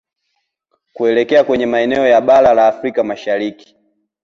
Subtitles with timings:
[0.93, 3.75] kuelekea kwenye maeneo ya Bara la Afrika Mashariki